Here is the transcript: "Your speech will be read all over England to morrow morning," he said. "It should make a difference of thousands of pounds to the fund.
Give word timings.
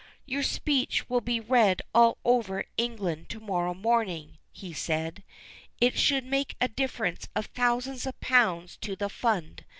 "Your 0.25 0.41
speech 0.41 1.07
will 1.11 1.21
be 1.21 1.39
read 1.39 1.83
all 1.93 2.17
over 2.25 2.65
England 2.75 3.29
to 3.29 3.39
morrow 3.39 3.75
morning," 3.75 4.39
he 4.51 4.73
said. 4.73 5.21
"It 5.79 5.95
should 5.95 6.25
make 6.25 6.55
a 6.59 6.67
difference 6.67 7.27
of 7.35 7.45
thousands 7.45 8.07
of 8.07 8.19
pounds 8.19 8.77
to 8.77 8.95
the 8.95 9.09
fund. 9.09 9.63